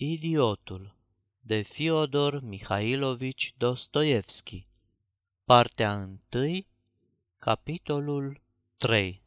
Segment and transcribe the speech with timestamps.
[0.00, 0.94] Idiotul
[1.40, 4.66] de Fyodor Mihailovici Dostoevski
[5.44, 6.66] Partea 1
[7.38, 8.40] Capitolul
[8.76, 9.22] 3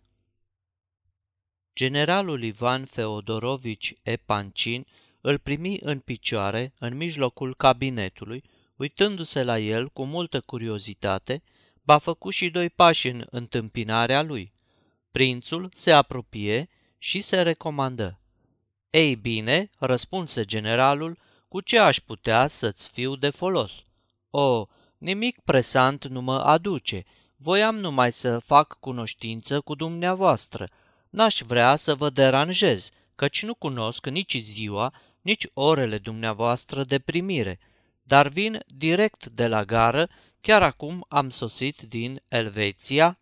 [1.75, 4.85] Generalul Ivan Feodorovici Epancin
[5.21, 8.43] îl primi în picioare în mijlocul cabinetului,
[8.75, 11.43] uitându-se la el cu multă curiozitate,
[11.83, 14.53] ba făcu și doi pași în întâmpinarea lui.
[15.11, 18.20] Prințul se apropie și se recomandă.
[18.91, 21.17] Ei bine, răspunse generalul,
[21.47, 23.71] cu ce aș putea să-ți fiu de folos?
[24.29, 24.65] O,
[24.97, 27.03] nimic presant nu mă aduce.
[27.35, 30.67] Voiam numai să fac cunoștință cu dumneavoastră.
[31.09, 37.59] N-aș vrea să vă deranjez, căci nu cunosc nici ziua, nici orele dumneavoastră de primire,
[38.03, 40.09] dar vin direct de la gară,
[40.41, 43.19] chiar acum am sosit din Elveția.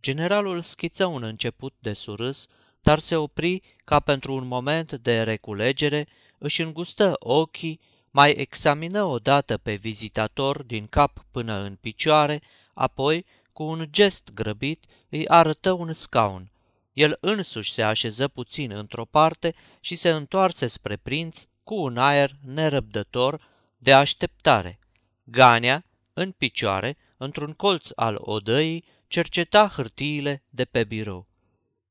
[0.00, 2.46] Generalul schiță un început de surâs,
[2.82, 9.58] dar se opri ca pentru un moment de reculegere, își îngustă ochii, mai examină odată
[9.58, 12.42] pe vizitator din cap până în picioare,
[12.74, 16.50] apoi, cu un gest grăbit, îi arătă un scaun.
[16.92, 22.36] El însuși se așeză puțin într-o parte și se întoarse spre prinț cu un aer
[22.44, 23.48] nerăbdător
[23.78, 24.78] de așteptare.
[25.24, 31.27] Gania, în picioare, într-un colț al odăii, cerceta hârtiile de pe birou.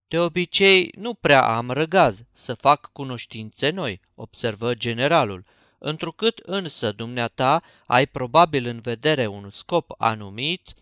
[0.09, 5.45] De obicei, nu prea am răgaz să fac cunoștințe noi, observă generalul,
[5.77, 10.73] întrucât însă dumneata ai probabil în vedere un scop anumit.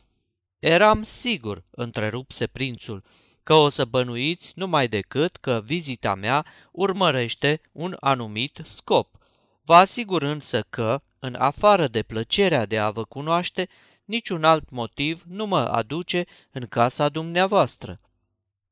[0.59, 3.03] Eram sigur, întrerupse prințul,
[3.43, 9.17] că o să bănuiți numai decât că vizita mea urmărește un anumit scop.
[9.61, 13.69] Vă asigur însă că, în afară de plăcerea de a vă cunoaște,
[14.03, 17.99] niciun alt motiv nu mă aduce în casa dumneavoastră.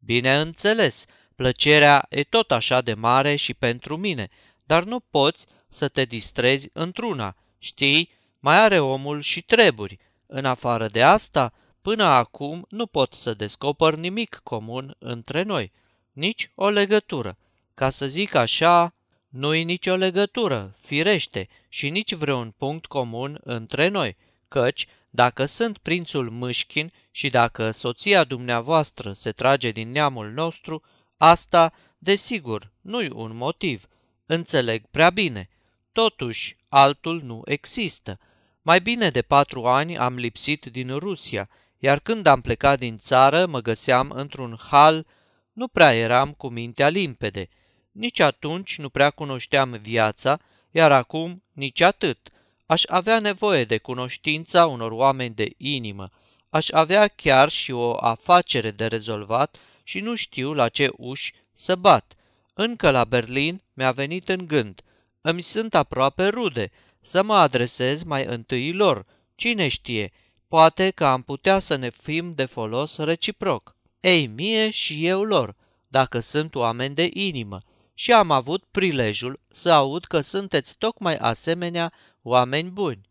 [0.06, 4.30] Bineînțeles, plăcerea e tot așa de mare și pentru mine,
[4.66, 7.36] dar nu poți să te distrezi într-una.
[7.58, 10.00] Știi, mai are omul și treburi.
[10.26, 15.72] În afară de asta, până acum nu pot să descoper nimic comun între noi,
[16.12, 17.38] nici o legătură.
[17.74, 18.94] Ca să zic așa,
[19.30, 26.30] nu-i nicio legătură, firește, și nici vreun punct comun între noi, căci dacă sunt prințul
[26.30, 30.84] Mâșchin și dacă soția dumneavoastră se trage din neamul nostru,
[31.18, 33.88] asta, desigur, nu-i un motiv.
[34.26, 35.50] Înțeleg prea bine.
[35.92, 38.20] Totuși, altul nu există.
[38.62, 43.46] Mai bine de patru ani am lipsit din Rusia, iar când am plecat din țară
[43.46, 45.08] mă găseam într-un hal,
[45.52, 47.50] nu prea eram cu mintea limpede.
[47.92, 50.40] Nici atunci nu prea cunoșteam viața,
[50.72, 52.28] iar acum nici atât–
[52.66, 56.10] Aș avea nevoie de cunoștința unor oameni de inimă.
[56.50, 61.76] Aș avea chiar și o afacere de rezolvat și nu știu la ce uși să
[61.76, 62.16] bat.
[62.54, 64.82] Încă la Berlin mi-a venit în gând.
[65.22, 66.72] Îmi sunt aproape rude.
[67.02, 69.06] Să mă adresez mai întâi lor.
[69.36, 70.12] Cine știe,
[70.48, 73.76] poate că am putea să ne fim de folos reciproc.
[74.00, 75.56] Ei, mie și eu lor,
[75.88, 77.62] dacă sunt oameni de inimă.
[77.94, 83.02] Și am avut prilejul să aud că sunteți tocmai asemenea oameni buni.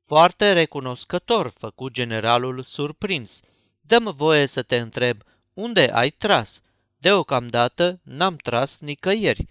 [0.00, 3.40] Foarte recunoscător, făcu generalul surprins.
[3.80, 5.20] Dăm voie să te întreb,
[5.54, 6.60] unde ai tras?
[6.98, 9.46] Deocamdată n-am tras nicăieri.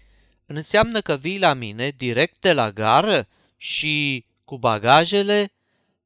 [0.46, 5.52] Înseamnă că vii la mine direct de la gară și cu bagajele?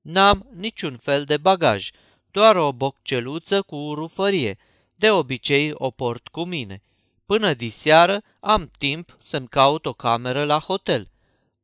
[0.01, 1.91] N-am niciun fel de bagaj,
[2.31, 4.59] doar o bocceluță cu rufărie.
[4.95, 6.83] De obicei o port cu mine.
[7.27, 11.11] Până diseară am timp să-mi caut o cameră la hotel.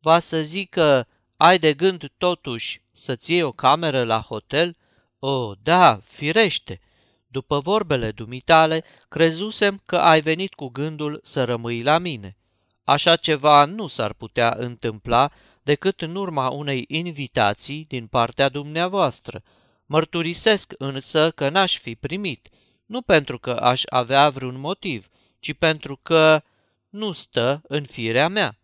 [0.00, 1.06] Va să zic că
[1.44, 4.76] ai de gând totuși să-ți iei o cameră la hotel?
[5.18, 6.80] Oh, da, firește!
[7.26, 12.36] După vorbele dumitale, crezusem că ai venit cu gândul să rămâi la mine.
[12.84, 15.30] Așa ceva nu s-ar putea întâmpla
[15.62, 19.42] decât în urma unei invitații din partea dumneavoastră.
[19.86, 22.48] Mărturisesc însă că n-aș fi primit,
[22.86, 25.08] nu pentru că aș avea vreun motiv,
[25.40, 26.42] ci pentru că
[26.88, 28.56] nu stă în firea mea.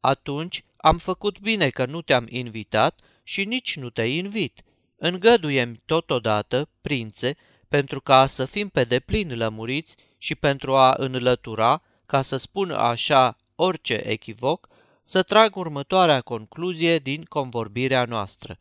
[0.00, 4.62] Atunci am făcut bine că nu te-am invitat și nici nu te invit.
[4.96, 7.36] Îngăduiem totodată, prințe,
[7.68, 13.36] pentru ca să fim pe deplin lămuriți și pentru a înlătura, ca să spun așa,
[13.54, 14.68] orice echivoc,
[15.02, 18.58] să trag următoarea concluzie din convorbirea noastră.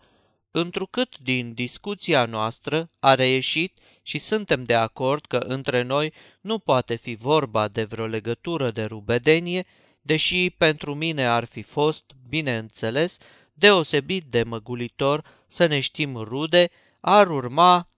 [0.52, 6.96] Întrucât din discuția noastră a reieșit și suntem de acord că între noi nu poate
[6.96, 9.66] fi vorba de vreo legătură de rubedenie,
[10.02, 13.18] deși pentru mine ar fi fost, bineînțeles,
[13.54, 16.70] deosebit de măgulitor să ne știm rude,
[17.00, 17.90] ar urma,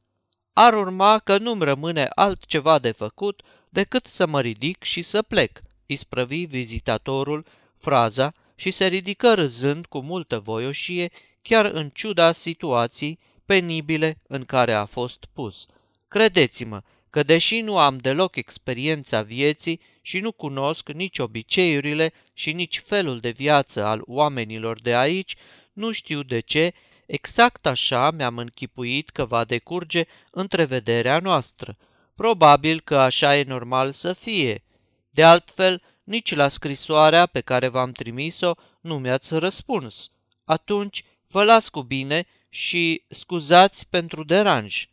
[0.53, 5.61] ar urma că nu-mi rămâne altceva de făcut decât să mă ridic și să plec,
[5.85, 7.45] isprăvi vizitatorul
[7.77, 11.11] fraza și se ridică râzând cu multă voioșie,
[11.41, 15.65] chiar în ciuda situației penibile în care a fost pus.
[16.07, 16.81] Credeți-mă
[17.13, 23.19] că deși nu am deloc experiența vieții și nu cunosc nici obiceiurile și nici felul
[23.19, 25.35] de viață al oamenilor de aici,
[25.73, 26.73] nu știu de ce,
[27.05, 31.77] exact așa mi-am închipuit că va decurge întrevederea noastră.
[32.15, 34.63] Probabil că așa e normal să fie.
[35.09, 40.09] De altfel, nici la scrisoarea pe care v-am trimis-o nu mi-ați răspuns.
[40.43, 44.87] Atunci, vă las cu bine și scuzați pentru deranj.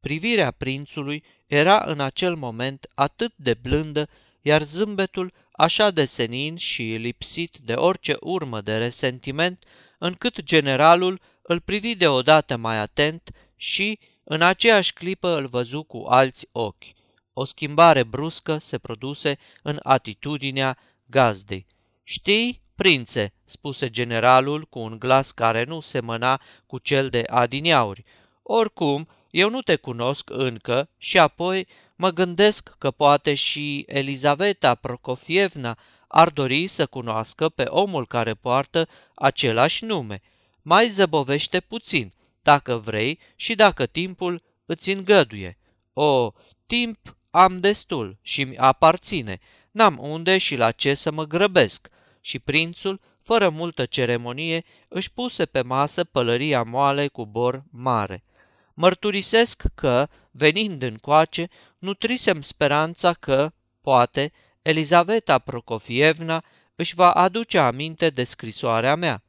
[0.00, 4.08] Privirea prințului era în acel moment atât de blândă,
[4.40, 9.64] iar zâmbetul așa de senin și lipsit de orice urmă de resentiment,
[9.98, 16.48] încât generalul îl privi deodată mai atent și, în aceeași clipă, îl văzu cu alți
[16.52, 16.84] ochi.
[17.32, 21.66] O schimbare bruscă se produse în atitudinea gazdei.
[22.02, 28.04] Știi, prințe, spuse generalul cu un glas care nu semăna cu cel de adiniauri,
[28.42, 31.66] oricum, eu nu te cunosc încă și apoi
[32.02, 35.78] mă gândesc că poate și Elizaveta Prokofievna
[36.08, 40.20] ar dori să cunoască pe omul care poartă același nume.
[40.62, 42.12] Mai zăbovește puțin,
[42.42, 45.58] dacă vrei și dacă timpul îți îngăduie.
[45.92, 46.32] O,
[46.66, 49.38] timp am destul și mi aparține,
[49.70, 51.88] n-am unde și la ce să mă grăbesc.
[52.20, 58.24] Și prințul, fără multă ceremonie, își puse pe masă pălăria moale cu bor mare.
[58.74, 61.48] Mărturisesc că, venind încoace,
[61.78, 64.32] nutrisem speranța că, poate,
[64.62, 69.22] Elizaveta Prokofievna își va aduce aminte de scrisoarea mea.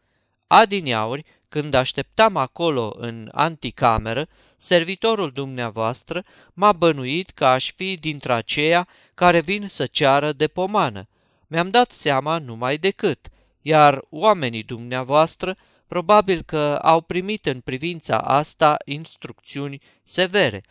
[0.48, 6.24] Adineauri, când așteptam acolo în anticameră, servitorul dumneavoastră
[6.54, 11.08] m-a bănuit că aș fi dintre aceia care vin să ceară de pomană.
[11.48, 13.28] Mi-am dat seama numai decât,
[13.62, 15.58] iar oamenii dumneavoastră
[15.88, 20.64] probabil că au primit în privința asta instrucțiuni severe,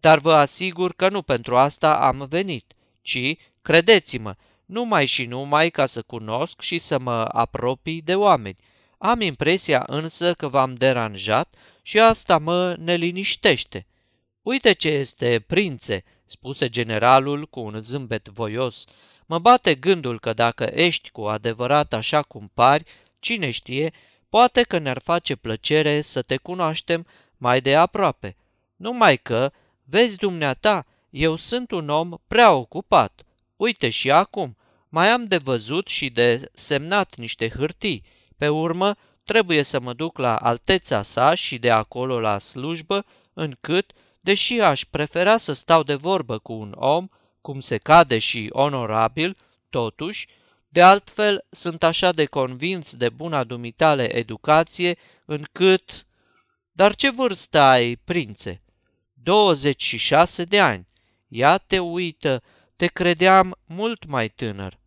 [0.00, 2.72] dar vă asigur că nu pentru asta am venit,
[3.02, 4.34] ci, credeți-mă,
[4.66, 8.58] numai și numai ca să cunosc și să mă apropii de oameni.
[8.98, 13.86] Am impresia însă că v-am deranjat și asta mă neliniștește.
[14.42, 18.84] Uite ce este, prințe, spuse generalul cu un zâmbet voios.
[19.26, 22.84] Mă bate gândul că dacă ești cu adevărat așa cum pari,
[23.18, 23.92] cine știe,
[24.30, 27.06] poate că ne-ar face plăcere să te cunoaștem
[27.36, 28.36] mai de aproape.
[28.76, 29.52] Numai că,
[29.84, 33.22] vezi dumneata, eu sunt un om prea ocupat.
[33.56, 34.56] Uite și acum,
[34.88, 38.04] mai am de văzut și de semnat niște hârtii.
[38.36, 43.92] Pe urmă, trebuie să mă duc la alteța sa și de acolo la slujbă, încât,
[44.20, 47.08] deși aș prefera să stau de vorbă cu un om,
[47.40, 49.36] cum se cade și onorabil,
[49.70, 50.26] totuși,
[50.72, 56.06] de altfel sunt așa de convins de buna dumitale educație, încât...
[56.72, 58.62] Dar ce vârstă ai, prințe?
[59.12, 60.88] 26 de ani.
[61.28, 62.42] Ia te uită,
[62.76, 64.78] te credeam mult mai tânăr.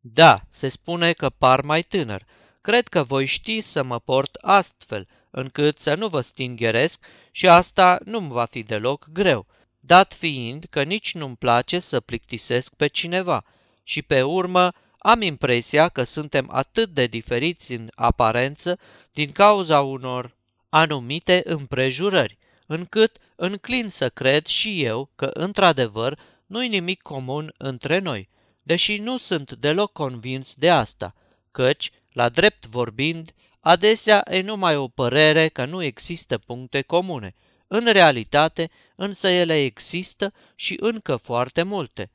[0.00, 2.26] Da, se spune că par mai tânăr,
[2.60, 7.98] cred că voi ști să mă port astfel, încât să nu vă stingheresc și asta
[8.04, 9.46] nu-mi va fi deloc greu,
[9.80, 13.44] dat fiind că nici nu-mi place să plictisesc pe cineva
[13.82, 14.72] și pe urmă
[15.02, 18.78] am impresia că suntem atât de diferiți în aparență
[19.12, 20.34] din cauza unor
[20.68, 28.28] anumite împrejurări, încât înclin să cred și eu că, într-adevăr, nu-i nimic comun între noi,
[28.62, 31.14] deși nu sunt deloc convins de asta,
[31.50, 37.34] căci, la drept vorbind, adesea e numai o părere că nu există puncte comune.
[37.68, 42.10] În realitate, însă ele există și încă foarte multe.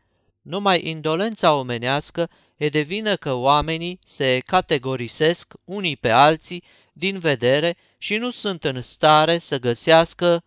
[0.47, 6.63] Numai indolența omenească e de vină că oamenii se categorisesc unii pe alții
[6.93, 10.43] din vedere și nu sunt în stare să găsească,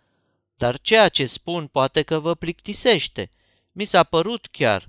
[0.56, 3.30] dar ceea ce spun poate că vă plictisește.
[3.72, 4.88] Mi s-a părut chiar.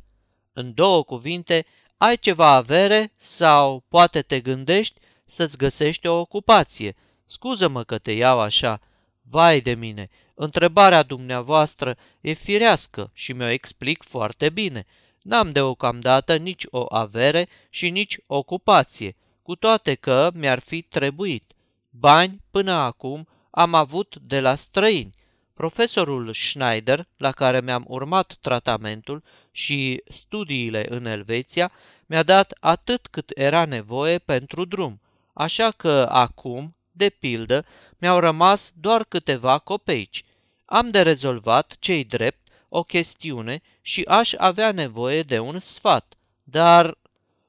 [0.54, 1.66] În două cuvinte,
[1.98, 6.96] ai ceva avere sau poate te gândești să-ți găsești o ocupație.
[7.26, 8.80] Scuză-mă că te iau așa.
[9.22, 14.86] Vai de mine, întrebarea dumneavoastră e firească și mi-o explic foarte bine.
[15.22, 21.54] N-am deocamdată nici o avere și nici ocupație, cu toate că mi-ar fi trebuit.
[21.90, 25.14] Bani până acum am avut de la străini.
[25.54, 31.72] Profesorul Schneider, la care mi-am urmat tratamentul și studiile în Elveția,
[32.06, 35.02] mi-a dat atât cât era nevoie pentru drum,
[35.34, 37.66] așa că acum, de pildă,
[37.98, 40.24] mi-au rămas doar câteva copeici.
[40.66, 46.14] Am de rezolvat cei drept o chestiune și aș avea nevoie de un sfat.
[46.44, 46.98] Dar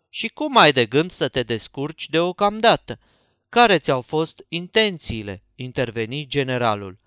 [0.09, 2.99] și cum ai de gând să te descurci deocamdată?
[3.49, 5.43] Care ți-au fost intențiile?
[5.55, 6.99] interveni generalul.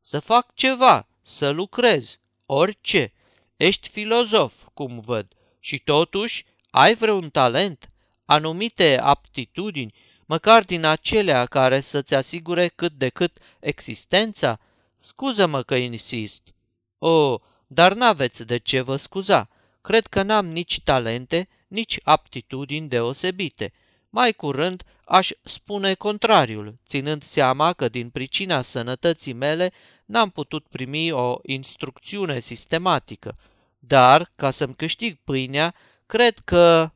[0.00, 3.12] Să fac ceva, să lucrez, orice.
[3.56, 5.26] Ești filozof, cum văd,
[5.60, 7.90] și totuși ai vreun talent,
[8.24, 9.94] anumite aptitudini,
[10.26, 14.60] măcar din acelea care să-ți asigure cât de cât existența?
[14.98, 16.54] Scuză-mă că insist.
[16.98, 19.48] O, dar n-aveți de ce vă scuza.
[19.80, 23.72] Cred că n-am nici talente, nici aptitudini deosebite.
[24.10, 29.72] Mai curând aș spune contrariul, ținând seama că din pricina sănătății mele
[30.04, 33.36] n-am putut primi o instrucțiune sistematică.
[33.78, 35.74] Dar, ca să-mi câștig pâinea,
[36.06, 36.90] cred că...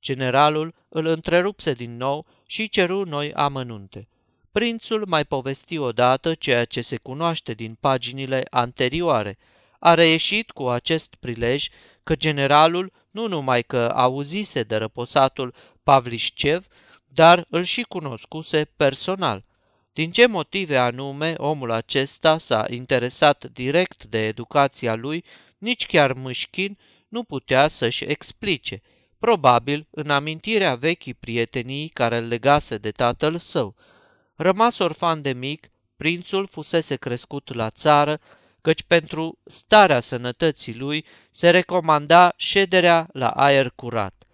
[0.00, 4.08] Generalul îl întrerupse din nou și ceru noi amănunte.
[4.52, 9.38] Prințul mai povesti odată ceea ce se cunoaște din paginile anterioare.
[9.84, 11.68] A reieșit cu acest prilej
[12.02, 16.66] că generalul nu numai că auzise de răposatul Pavlișcev,
[17.04, 19.44] dar îl și cunoscuse personal.
[19.92, 25.24] Din ce motive anume omul acesta s-a interesat direct de educația lui,
[25.58, 28.82] nici chiar Mâșchin nu putea să-și explice,
[29.18, 33.74] probabil în amintirea vechii prietenii care îl legase de tatăl său.
[34.36, 38.20] Rămas orfan de mic, prințul fusese crescut la țară,
[38.64, 44.24] căci pentru starea sănătății lui se recomanda șederea la aer curat.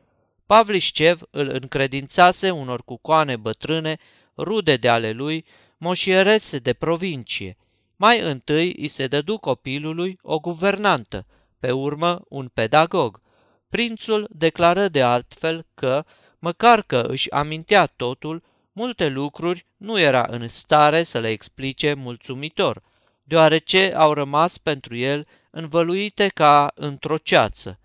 [0.47, 3.97] Pavlișcev îl încredințase unor cucoane bătrâne,
[4.37, 5.45] rude de ale lui,
[5.79, 7.57] moșierese de provincie.
[7.97, 11.27] Mai întâi îi se dădu copilului o guvernantă,
[11.59, 13.21] pe urmă un pedagog.
[13.69, 16.05] Prințul declară de altfel că,
[16.39, 22.83] măcar că își amintea totul, multe lucruri nu era în stare să le explice mulțumitor,
[23.31, 27.79] deoarece au rămas pentru el învăluite ca într-o ceață.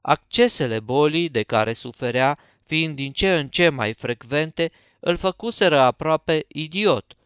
[0.00, 6.44] Accesele bolii de care suferea, fiind din ce în ce mai frecvente, îl făcuseră aproape
[6.48, 7.16] idiot.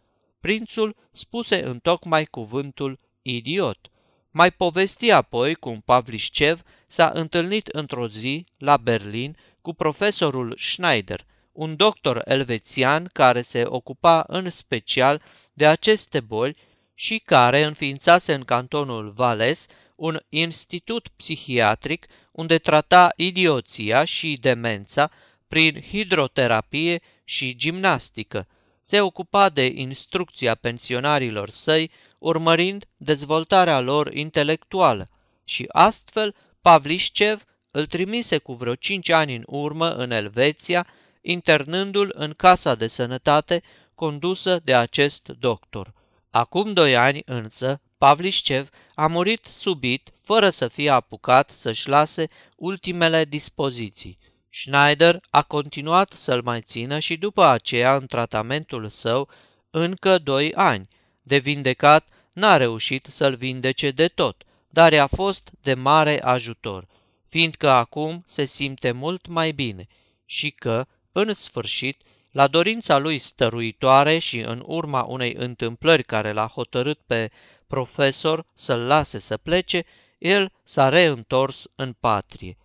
[0.40, 3.90] Prințul spuse întocmai cuvântul idiot.
[4.30, 11.76] Mai povesti apoi cum Pavlișcev s-a întâlnit într-o zi la Berlin cu profesorul Schneider, un
[11.76, 16.56] doctor elvețian care se ocupa în special de aceste boli
[16.94, 25.10] și care înființase în cantonul Valais un institut psihiatric unde trata idioția și demența
[25.48, 28.46] prin hidroterapie și gimnastică.
[28.80, 35.10] Se ocupa de instrucția pensionarilor săi, urmărind dezvoltarea lor intelectuală
[35.44, 40.86] și astfel Pavlișcev îl trimise cu vreo cinci ani în urmă în Elveția,
[41.20, 43.62] internându-l în casa de sănătate
[43.94, 45.92] condusă de acest doctor.
[46.34, 53.24] Acum doi ani însă, Pavlișcev a murit subit, fără să fie apucat să-și lase ultimele
[53.24, 54.18] dispoziții.
[54.50, 59.28] Schneider a continuat să-l mai țină și după aceea în tratamentul său
[59.70, 60.88] încă doi ani.
[61.22, 66.86] De vindecat n-a reușit să-l vindece de tot, dar i-a fost de mare ajutor,
[67.26, 69.86] fiindcă acum se simte mult mai bine
[70.24, 76.46] și că, în sfârșit, la dorința lui stăruitoare și în urma unei întâmplări care l-a
[76.46, 77.30] hotărât pe
[77.66, 79.84] profesor să-l lase să plece,
[80.18, 82.56] el s-a reîntors în patrie.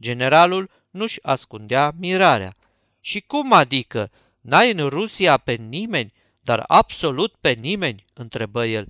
[0.00, 2.56] Generalul nu-și ascundea mirarea.
[3.00, 4.10] Și cum adică?
[4.40, 8.86] N-ai în Rusia pe nimeni, dar absolut pe nimeni?" întrebă el.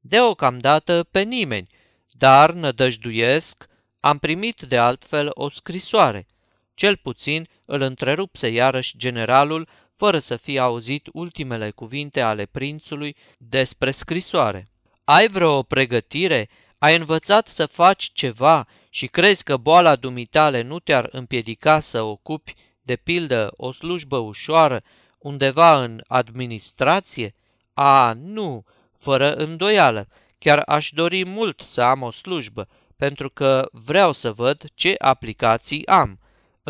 [0.00, 1.68] Deocamdată pe nimeni,
[2.10, 3.66] dar nădăjduiesc,
[4.00, 6.26] am primit de altfel o scrisoare.
[6.74, 13.90] Cel puțin îl întrerupse iarăși generalul, fără să fie auzit ultimele cuvinte ale prințului despre
[13.90, 14.68] scrisoare.
[15.04, 16.48] Ai vreo pregătire?
[16.78, 22.54] Ai învățat să faci ceva și crezi că boala dumitale nu te-ar împiedica să ocupi,
[22.82, 24.82] de pildă, o slujbă ușoară
[25.18, 27.34] undeva în administrație?
[27.74, 28.64] A, nu,
[28.96, 30.08] fără îndoială,
[30.38, 35.86] chiar aș dori mult să am o slujbă, pentru că vreau să văd ce aplicații
[35.86, 36.18] am.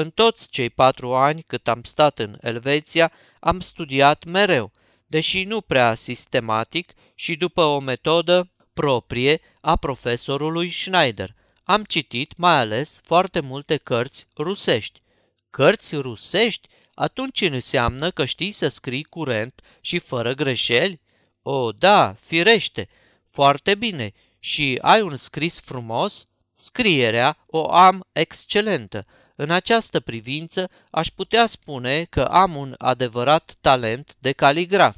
[0.01, 4.73] În toți cei patru ani cât am stat în Elveția, am studiat mereu,
[5.07, 11.35] deși nu prea sistematic și după o metodă proprie a profesorului Schneider.
[11.63, 15.03] Am citit mai ales foarte multe cărți rusești.
[15.51, 16.69] Cărți rusești?
[16.95, 21.01] Atunci înseamnă că știi să scrii curent și fără greșeli?
[21.43, 22.89] O, da, firește.
[23.31, 24.13] Foarte bine.
[24.39, 26.27] Și ai un scris frumos?
[26.55, 29.07] Scrierea o am excelentă.
[29.41, 34.97] În această privință aș putea spune că am un adevărat talent de caligraf.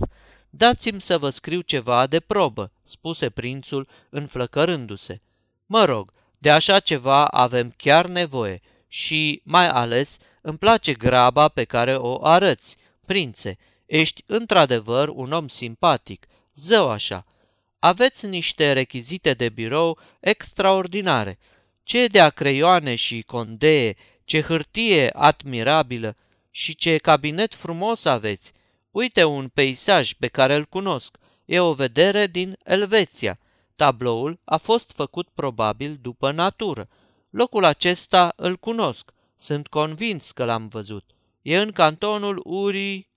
[0.51, 5.21] Dați-mi să vă scriu ceva de probă, spuse prințul înflăcărându-se.
[5.67, 11.65] Mă rog, de așa ceva avem chiar nevoie și, mai ales, îmi place graba pe
[11.65, 13.57] care o arăți, prințe.
[13.87, 17.25] Ești într-adevăr un om simpatic, zău așa.
[17.79, 21.39] Aveți niște rechizite de birou extraordinare.
[21.83, 23.97] Ce de-a creioane și condee,
[24.31, 26.17] ce hârtie admirabilă
[26.51, 28.53] și ce cabinet frumos aveți.
[28.91, 31.19] Uite un peisaj pe care îl cunosc.
[31.45, 33.39] E o vedere din Elveția.
[33.77, 36.89] Tabloul a fost făcut probabil după natură.
[37.31, 39.11] Locul acesta îl cunosc.
[39.37, 41.05] Sunt convins că l-am văzut.
[41.43, 43.09] E în cantonul Uri...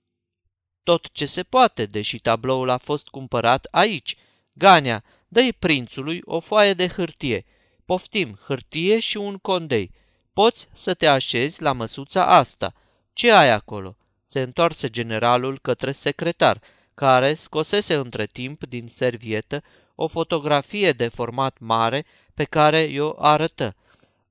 [0.82, 4.16] Tot ce se poate, deși tabloul a fost cumpărat aici.
[4.52, 7.44] Gania, dă-i prințului o foaie de hârtie.
[7.84, 10.02] Poftim, hârtie și un condei.
[10.34, 12.74] Poți să te așezi la măsuța asta.
[13.12, 16.60] Ce ai acolo?" Se întoarse generalul către secretar,
[16.94, 19.62] care scosese între timp din servietă
[19.94, 23.76] o fotografie de format mare pe care i-o arătă.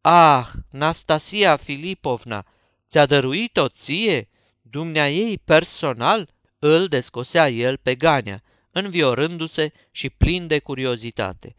[0.01, 2.45] Ah, Nastasia Filipovna,
[2.88, 4.29] ți-a dăruit-o ție?
[4.62, 6.29] Dumnea ei personal?
[6.60, 11.55] Îl descosea el pe Gania, înviorându-se și plin de curiozitate.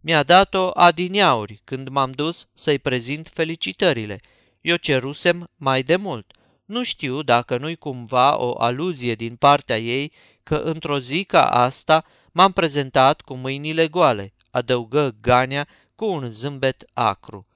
[0.00, 4.20] Mi-a dat-o adineauri când m-am dus să-i prezint felicitările.
[4.60, 6.32] Eu cerusem mai de mult.
[6.64, 12.04] Nu știu dacă nu-i cumva o aluzie din partea ei că într-o zi ca asta
[12.32, 17.46] m-am prezentat cu mâinile goale, adăugă Gania cu un zâmbet acru.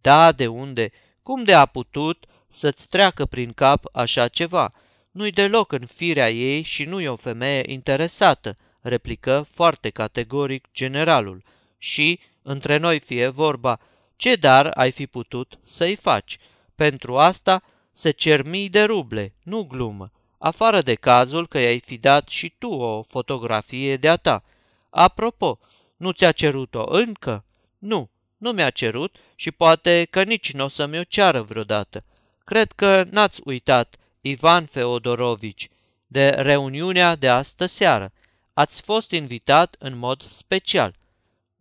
[0.00, 0.90] Da, de unde?
[1.22, 4.72] Cum de a putut să-ți treacă prin cap așa ceva?
[5.10, 11.42] Nu-i deloc în firea ei și nu-i o femeie interesată, replică foarte categoric generalul.
[11.84, 13.80] Și, între noi fie vorba,
[14.16, 16.38] ce dar ai fi putut să-i faci?
[16.74, 21.96] Pentru asta se cer mii de ruble, nu glumă, afară de cazul că i-ai fi
[21.96, 24.44] dat și tu o fotografie de-a ta.
[24.90, 25.58] Apropo,
[25.96, 27.44] nu ți-a cerut-o încă?
[27.78, 32.04] Nu, nu mi-a cerut și poate că nici nu o să mi-o ceară vreodată.
[32.44, 35.68] Cred că n-ați uitat, Ivan Feodorovici,
[36.06, 38.12] de reuniunea de astă seară.
[38.52, 40.94] Ați fost invitat în mod special.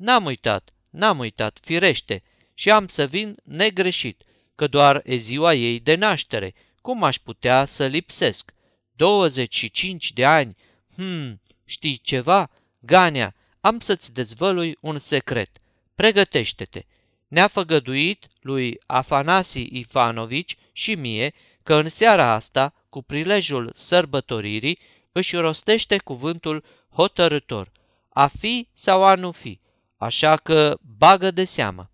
[0.03, 4.23] N-am uitat, n-am uitat, firește, și am să vin negreșit,
[4.55, 6.53] că doar e ziua ei de naștere.
[6.81, 8.53] Cum aș putea să lipsesc?
[8.91, 10.55] 25 de ani.
[10.95, 12.49] Hmm, știi ceva?
[12.79, 15.57] Gania, am să-ți dezvălui un secret.
[15.95, 16.85] Pregătește-te.
[17.27, 24.79] Ne-a făgăduit lui Afanasi Ivanovici și mie că în seara asta, cu prilejul sărbătoririi,
[25.11, 27.71] își rostește cuvântul hotărător,
[28.09, 29.61] a fi sau a nu fi,
[30.03, 31.89] așa că bagă de seamă.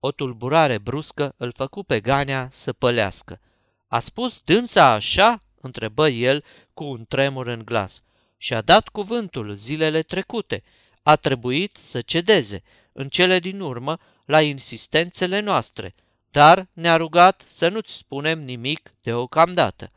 [0.00, 3.40] O tulburare bruscă îl făcu pe Ganea să pălească.
[3.86, 6.44] A spus dânsa așa?" întrebă el
[6.74, 8.02] cu un tremur în glas.
[8.36, 10.62] Și-a dat cuvântul zilele trecute.
[11.02, 15.94] A trebuit să cedeze, în cele din urmă, la insistențele noastre,
[16.30, 19.92] dar ne-a rugat să nu-ți spunem nimic deocamdată.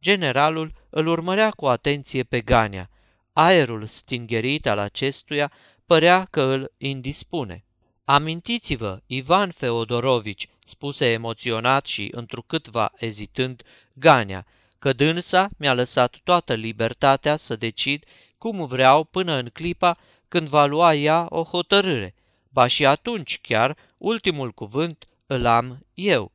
[0.00, 2.90] Generalul îl urmărea cu atenție pe Gania.
[3.32, 5.52] Aerul stingerit al acestuia
[5.94, 7.64] părea că îl indispune.
[8.04, 14.46] Amintiți-vă, Ivan Feodorovici, spuse emoționat și întrucâtva ezitând Gania,
[14.78, 18.04] că dânsa mi-a lăsat toată libertatea să decid
[18.38, 22.14] cum vreau până în clipa când va lua ea o hotărâre.
[22.48, 26.32] Ba și atunci chiar ultimul cuvânt îl am eu.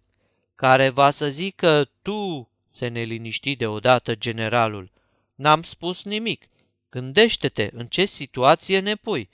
[0.55, 4.91] Care va să zică tu, se neliniști deodată generalul.
[5.35, 6.49] N-am spus nimic.
[6.89, 9.29] Gândește-te în ce situație ne pui.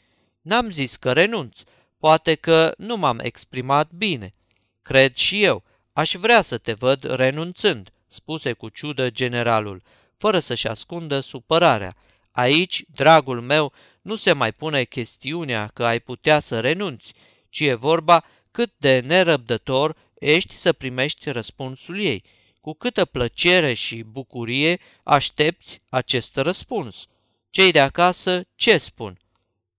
[0.45, 1.59] N-am zis că renunț,
[1.97, 4.33] poate că nu m-am exprimat bine.
[4.81, 9.81] Cred și eu, aș vrea să te văd renunțând, spuse cu ciudă generalul,
[10.17, 11.95] fără să-și ascundă supărarea.
[12.31, 17.13] Aici, dragul meu, nu se mai pune chestiunea că ai putea să renunți,
[17.49, 22.23] ci e vorba cât de nerăbdător ești să primești răspunsul ei,
[22.61, 27.05] cu câtă plăcere și bucurie aștepți acest răspuns.
[27.49, 29.19] Cei de acasă ce spun?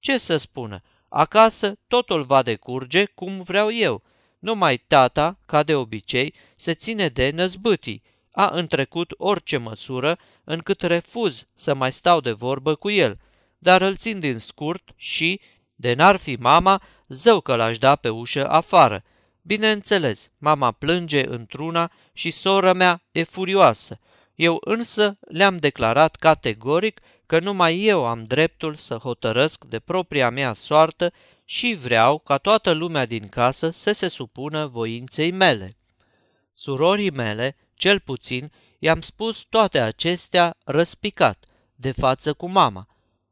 [0.06, 0.82] Ce să spună?
[1.08, 4.02] Acasă totul va decurge cum vreau eu.
[4.38, 8.02] Numai tata, ca de obicei, se ține de năzbâtii.
[8.30, 13.18] A întrecut orice măsură încât refuz să mai stau de vorbă cu el,
[13.58, 15.40] dar îl țin din scurt și,
[15.74, 19.02] de n-ar fi mama, zău că l-aș da pe ușă afară.
[19.42, 23.98] Bineînțeles, mama plânge într-una și sora mea e furioasă.
[24.34, 30.52] Eu însă le-am declarat categoric că numai eu am dreptul să hotărăsc de propria mea
[30.52, 31.12] soartă
[31.44, 35.76] și vreau ca toată lumea din casă să se supună voinței mele.
[36.52, 42.88] Surorii mele, cel puțin, i-am spus toate acestea răspicat, de față cu mama.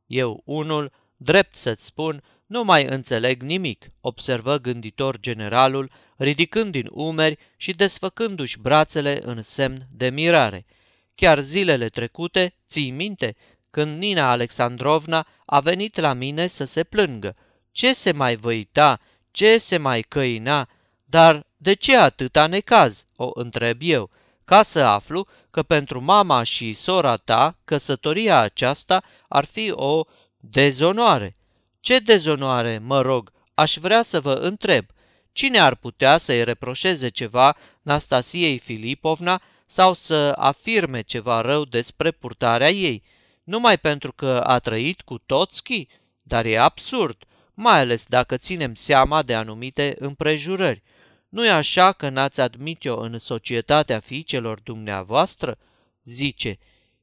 [0.06, 7.38] Eu, unul, drept să-ți spun, nu mai înțeleg nimic, observă gânditor generalul, ridicând din umeri
[7.56, 10.66] și desfăcându-și brațele în semn de mirare.
[11.14, 13.36] Chiar zilele trecute, ții minte,
[13.74, 17.36] când Nina Alexandrovna a venit la mine să se plângă.
[17.72, 20.68] Ce se mai văita, ce se mai căina,
[21.04, 24.10] dar de ce atâta necaz, o întreb eu,
[24.44, 30.04] ca să aflu că pentru mama și sora ta căsătoria aceasta ar fi o
[30.36, 31.36] dezonoare.
[31.80, 34.84] Ce dezonoare, mă rog, aș vrea să vă întreb.
[35.32, 42.70] Cine ar putea să-i reproșeze ceva Nastasiei Filipovna sau să afirme ceva rău despre purtarea
[42.70, 43.02] ei,
[43.44, 45.86] numai pentru că a trăit cu Toțchi?
[46.22, 50.82] Dar e absurd, mai ales dacă ținem seama de anumite împrejurări.
[51.28, 55.58] Nu e așa că n-ați admit-o în societatea fiicelor dumneavoastră?
[56.02, 56.58] Zice,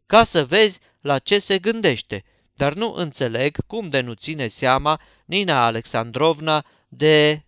[0.06, 2.23] ca să vezi la ce se gândește,
[2.54, 7.43] dar nu înțeleg cum de nu ține seama Nina Alexandrovna de...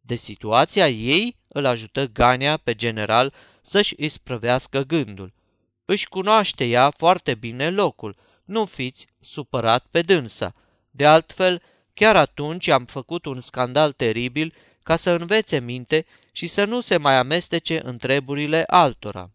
[0.00, 5.32] De situația ei îl ajută Gania pe general să-și isprăvească gândul.
[5.84, 8.16] Își cunoaște ea foarte bine locul,
[8.48, 10.54] nu fiți supărat pe dânsa.
[10.90, 11.62] De altfel,
[11.94, 16.96] chiar atunci am făcut un scandal teribil ca să învețe minte și să nu se
[16.96, 19.30] mai amestece în treburile altora.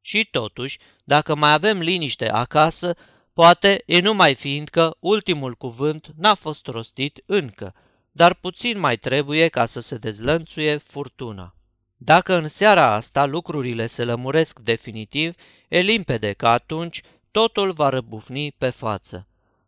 [0.00, 2.94] Și totuși, dacă mai avem liniște acasă,
[3.32, 7.74] poate e numai fiindcă ultimul cuvânt n-a fost rostit încă,
[8.12, 11.54] dar puțin mai trebuie ca să se dezlănțuie furtuna.
[11.96, 15.34] Dacă în seara asta lucrurile se lămuresc definitiv,
[15.68, 17.02] e limpede că atunci
[17.34, 19.26] totul va răbufni pe față.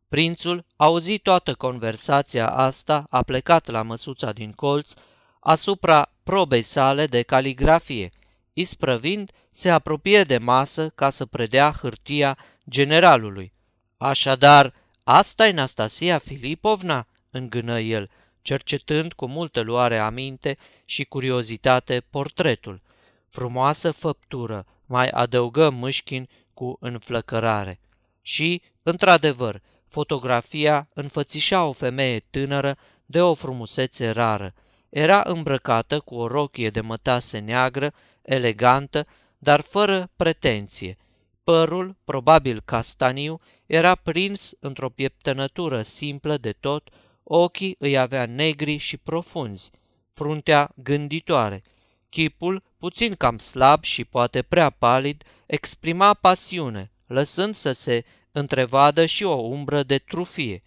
[0.09, 4.93] Prințul, auzit toată conversația asta, a plecat la măsuța din colț
[5.41, 8.11] asupra probei sale de caligrafie.
[8.53, 13.53] Isprăvind, se apropie de masă ca să predea hârtia generalului.
[13.97, 14.75] Așadar,
[15.05, 18.11] asta e Nastasia Filipovna?" îngână el,
[18.43, 22.83] cercetând cu multă luare aminte și curiozitate portretul.
[23.29, 27.81] Frumoasă făptură, mai adăugă Mâșchin cu înflăcărare.
[28.23, 34.55] Și, într-adevăr, fotografia înfățișa o femeie tânără de o frumusețe rară.
[34.89, 37.93] Era îmbrăcată cu o rochie de mătase neagră,
[38.23, 39.07] elegantă,
[39.39, 40.97] dar fără pretenție.
[41.45, 46.89] Părul, probabil castaniu, era prins într-o pieptănătură simplă de tot,
[47.23, 49.71] ochii îi avea negri și profunzi,
[50.11, 51.63] fruntea gânditoare.
[52.09, 59.25] Chipul, puțin cam slab și poate prea palid, exprima pasiune, lăsând să se întrevadă și
[59.25, 60.63] o umbră de trufie.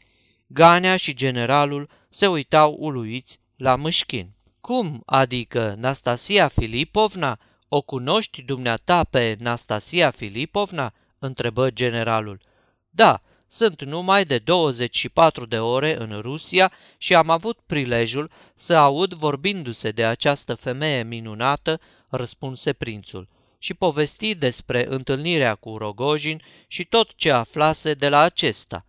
[0.48, 4.34] Ganea și generalul se uitau uluiți la mâșchin.
[4.62, 7.40] Cum, adică Nastasia Filipovna?
[7.68, 12.42] O cunoști dumneata pe Nastasia Filipovna?" întrebă generalul.
[12.90, 19.14] Da, sunt numai de 24 de ore în Rusia și am avut prilejul să aud
[19.14, 23.28] vorbindu-se de această femeie minunată, răspunse prințul,
[23.60, 28.86] și povesti despre întâlnirea cu Rogojin și tot ce aflase de la acesta.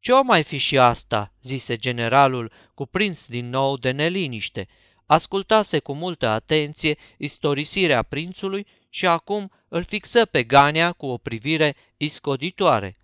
[0.00, 4.68] Ce o mai fi și asta?" zise generalul, cuprins din nou de neliniște.
[5.06, 11.76] Ascultase cu multă atenție istorisirea prințului și acum îl fixă pe Gania cu o privire
[11.96, 12.96] iscoditoare.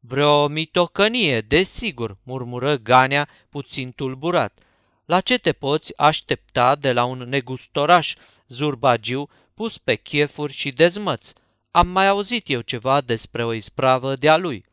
[0.00, 4.58] Vreo mitocănie, desigur, murmură Ganea puțin tulburat.
[5.04, 8.14] La ce te poți aștepta de la un negustoraș
[8.48, 11.34] zurbagiu pus pe chefuri și dezmăți?
[11.70, 14.64] Am mai auzit eu ceva despre o ispravă de-a lui.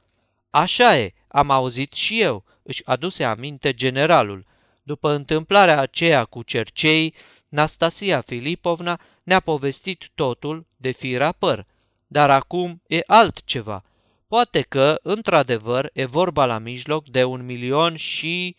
[0.49, 4.45] Așa e, am auzit și eu, își aduse aminte generalul.
[4.83, 7.15] După întâmplarea aceea cu cercei,
[7.49, 11.65] Nastasia Filipovna ne-a povestit totul de fira păr.
[12.07, 13.83] Dar acum e altceva–
[14.29, 18.55] Poate că, într-adevăr, e vorba la mijloc de un milion și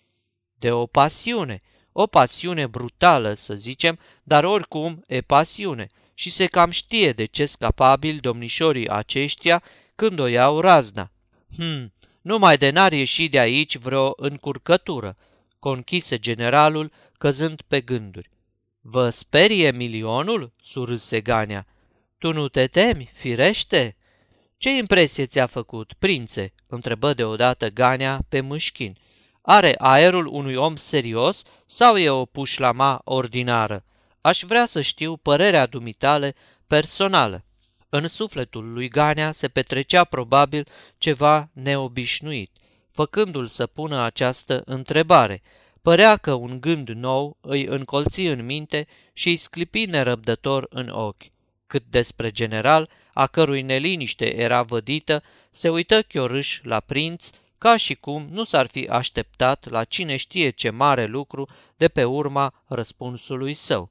[0.54, 1.60] de o pasiune.
[1.92, 5.86] O pasiune brutală, să zicem, dar oricum e pasiune
[6.20, 9.62] și se cam știe de ce capabil domnișorii aceștia
[9.94, 11.10] când o iau razna.
[11.56, 15.16] Hm, numai de n-ar ieși de aici vreo încurcătură,
[15.58, 18.30] conchise generalul, căzând pe gânduri.
[18.80, 21.66] Vă sperie milionul?" surâse Ganea.
[22.18, 23.96] Tu nu te temi, firește?"
[24.56, 28.96] Ce impresie ți-a făcut, prințe?" întrebă deodată Ganea pe mâșchin.
[29.42, 33.84] Are aerul unui om serios sau e o pușlama ordinară?
[34.20, 36.34] Aș vrea să știu părerea dumitale
[36.66, 37.44] personală."
[37.92, 40.66] În sufletul lui Ganea se petrecea probabil
[40.98, 42.50] ceva neobișnuit,
[42.90, 45.42] făcându-l să pună această întrebare.
[45.82, 51.22] Părea că un gând nou îi încolți în minte și îi sclipi nerăbdător în ochi.
[51.66, 57.94] Cât despre general, a cărui neliniște era vădită, se uită chiorâș la prinț, ca și
[57.94, 63.54] cum nu s-ar fi așteptat la cine știe ce mare lucru de pe urma răspunsului
[63.54, 63.90] său.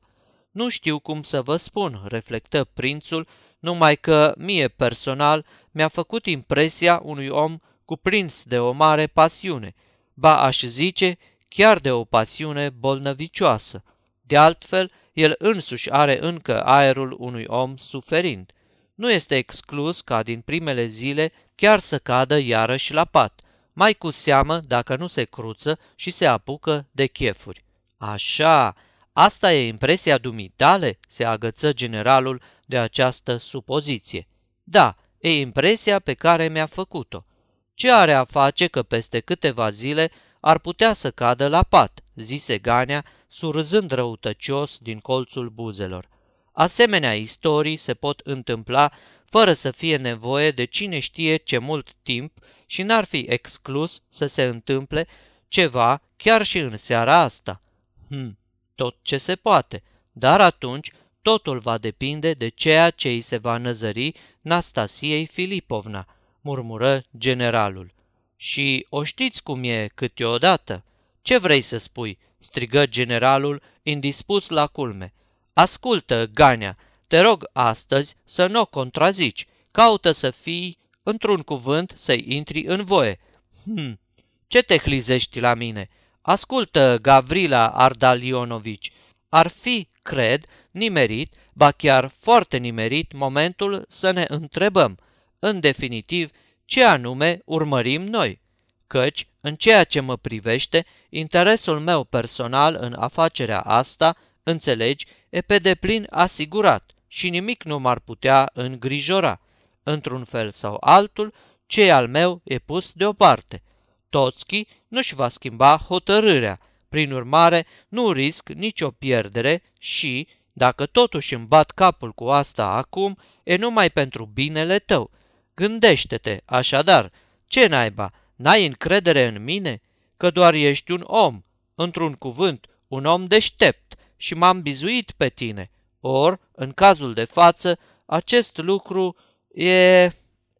[0.51, 3.27] Nu știu cum să vă spun, reflectă prințul,
[3.59, 9.75] numai că mie personal mi-a făcut impresia unui om cuprins de o mare pasiune,
[10.13, 13.83] ba aș zice chiar de o pasiune bolnăvicioasă.
[14.21, 18.51] De altfel, el însuși are încă aerul unui om suferind.
[18.95, 23.41] Nu este exclus ca din primele zile chiar să cadă iarăși la pat,
[23.73, 27.63] mai cu seamă dacă nu se cruță și se apucă de chefuri.
[27.97, 28.75] Așa,
[29.13, 30.99] asta e impresia dumitale?
[31.07, 34.27] se agăță generalul de această supoziție.
[34.63, 37.25] Da, e impresia pe care mi-a făcut-o.
[37.73, 42.57] Ce are a face că peste câteva zile ar putea să cadă la pat, zise
[42.57, 46.09] Ganea, surzând răutăcios din colțul buzelor.
[46.51, 48.91] Asemenea istorii se pot întâmpla
[49.25, 54.25] fără să fie nevoie de cine știe ce mult timp și n-ar fi exclus să
[54.25, 55.07] se întâmple
[55.47, 57.61] ceva chiar și în seara asta.
[58.09, 58.37] Hm,
[58.79, 63.57] tot ce se poate, dar atunci totul va depinde de ceea ce îi se va
[63.57, 66.07] năzări Nastasiei Filipovna,
[66.41, 67.93] murmură generalul.
[68.35, 70.83] Și o știți cum e câteodată?
[71.21, 75.13] Ce vrei să spui?" strigă generalul, indispus la culme.
[75.53, 79.47] Ascultă, Ganea, te rog astăzi să nu o contrazici.
[79.71, 83.19] Caută să fii, într-un cuvânt, să-i intri în voie.
[83.63, 83.99] Hm,
[84.47, 85.89] ce te hlizești la mine?
[86.21, 88.91] Ascultă, Gavrila Ardalionovici,
[89.29, 94.97] ar fi, cred, nimerit, ba chiar foarte nimerit momentul să ne întrebăm,
[95.39, 96.31] în definitiv,
[96.65, 98.41] ce anume urmărim noi.
[98.87, 105.57] Căci, în ceea ce mă privește, interesul meu personal în afacerea asta, înțelegi, e pe
[105.57, 109.41] deplin asigurat și nimic nu m-ar putea îngrijora.
[109.83, 111.33] Într-un fel sau altul,
[111.65, 113.63] ce al meu e pus deoparte.
[114.09, 121.45] Toțchi nu-și va schimba hotărârea, prin urmare nu risc nicio pierdere și, dacă totuși îmi
[121.45, 125.11] bat capul cu asta acum, e numai pentru binele tău.
[125.53, 127.11] Gândește-te, așadar,
[127.47, 129.81] ce naiba, n-ai încredere în mine?
[130.17, 131.43] Că doar ești un om,
[131.75, 135.71] într-un cuvânt, un om deștept și m-am bizuit pe tine.
[135.99, 139.15] Or, în cazul de față, acest lucru
[139.53, 140.03] e...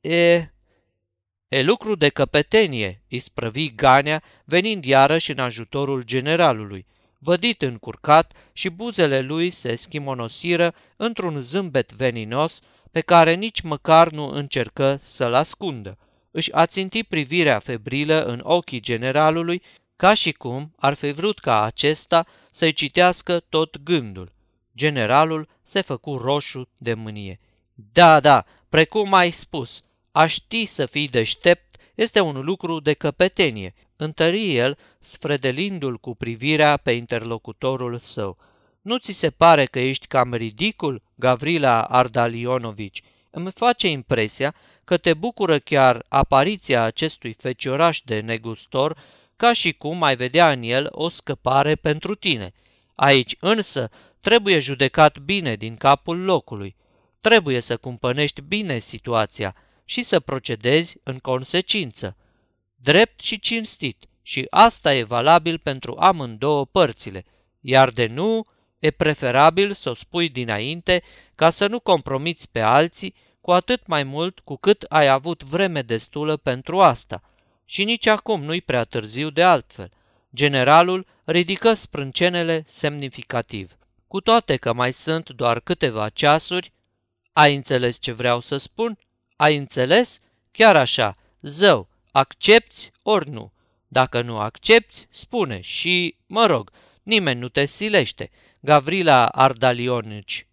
[0.02, 0.50] e...
[1.50, 6.86] E lucru de căpetenie, isprăvi Ganea, venind iarăși în ajutorul generalului.
[7.20, 14.30] Vădit încurcat și buzele lui se schimonosiră într-un zâmbet veninos pe care nici măcar nu
[14.30, 15.98] încercă să-l ascundă.
[16.32, 19.62] Își aținti privirea febrilă în ochii generalului,
[19.96, 24.32] ca și cum ar fi vrut ca acesta să-i citească tot gândul.
[24.76, 27.40] Generalul se făcu roșu de mânie.
[27.74, 29.84] Da, da, precum ai spus,
[30.20, 36.78] a ști să fii deștept este un lucru de căpetenie, întări el, sfredelindu-l cu privirea
[36.78, 38.38] pe interlocutorul său.
[38.82, 43.02] Nu ți se pare că ești cam ridicul, Gavrila Ardalionovici?
[43.30, 48.98] Îmi face impresia că te bucură chiar apariția acestui fecioraș de negustor,
[49.36, 52.54] ca și cum ai vedea în el o scăpare pentru tine.
[52.96, 56.76] Aici însă trebuie judecat bine din capul locului.
[57.22, 59.56] Trebuie să cumpănești bine situația
[59.90, 62.18] și să procedezi în consecință.
[62.76, 67.26] Drept și cinstit și asta e valabil pentru amândouă părțile,
[67.60, 68.46] iar de nu,
[68.80, 71.04] e preferabil să o spui dinainte
[71.36, 75.82] ca să nu compromiți pe alții cu atât mai mult cu cât ai avut vreme
[75.82, 77.22] destulă pentru asta.
[77.66, 79.92] Și nici acum nu-i prea târziu de altfel.
[80.36, 83.78] Generalul ridică sprâncenele semnificativ.
[84.08, 86.74] Cu toate că mai sunt doar câteva ceasuri,
[87.34, 88.98] ai înțeles ce vreau să spun?
[89.40, 90.20] Ai înțeles?
[90.52, 93.52] Chiar așa, zău, accepti ori nu.
[93.88, 96.72] Dacă nu accepti, spune și, mă rog,
[97.04, 98.30] nimeni nu te silește.
[98.60, 100.48] Gavrila Ardalionici.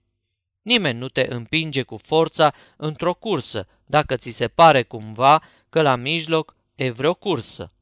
[0.63, 5.97] Nimeni nu te împinge cu forța într-o cursă, dacă ți se pare cumva că la
[5.97, 7.73] mijloc e vreo cursă.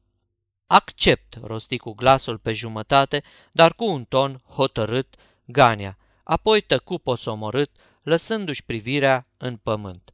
[0.67, 5.15] Accept, rosti cu glasul pe jumătate, dar cu un ton hotărât,
[5.45, 5.97] Gania.
[6.23, 10.09] Apoi tăcu posomorât, lăsându-și privirea în pământ.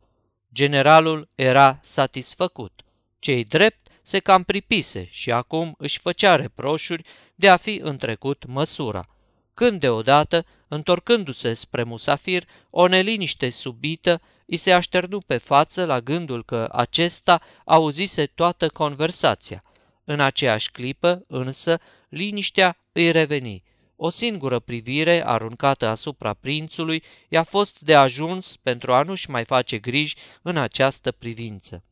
[0.54, 2.82] Generalul era satisfăcut.
[3.20, 9.06] Cei drept se cam pripise și acum își făcea reproșuri de a fi întrecut măsura.
[9.54, 16.44] Când deodată, întorcându-se spre musafir, o neliniște subită i se așternu pe față la gândul
[16.44, 19.64] că acesta auzise toată conversația.
[20.04, 23.64] În aceeași clipă, însă, liniștea îi reveni.
[24.04, 29.78] O singură privire aruncată asupra prințului i-a fost de ajuns pentru a nu-și mai face
[29.78, 31.84] griji în această privință.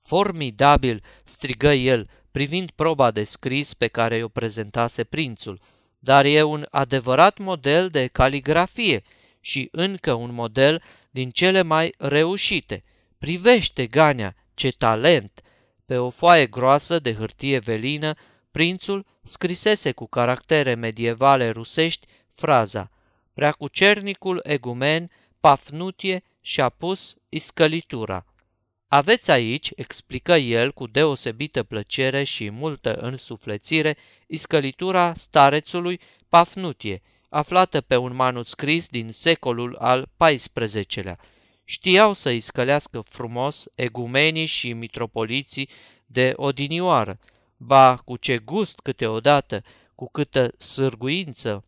[0.00, 5.60] Formidabil, strigă el, privind proba de scris pe care o prezentase prințul,
[5.98, 9.02] dar e un adevărat model de caligrafie
[9.40, 12.84] și încă un model din cele mai reușite.
[13.18, 15.40] Privește, Gania, ce talent!
[15.86, 18.14] Pe o foaie groasă de hârtie velină,
[18.54, 22.90] prințul scrisese cu caractere medievale rusești fraza
[23.32, 28.24] Preacucernicul egumen Pafnutie și-a pus iscălitura.
[28.88, 37.96] Aveți aici, explică el cu deosebită plăcere și multă însuflețire, iscălitura starețului Pafnutie, aflată pe
[37.96, 41.18] un manuscris din secolul al XIV-lea.
[41.64, 45.68] Știau să iscălească frumos egumenii și mitropoliții
[46.06, 47.18] de odinioară,
[47.66, 49.62] ba cu ce gust câteodată,
[49.94, 51.64] cu câtă sârguință.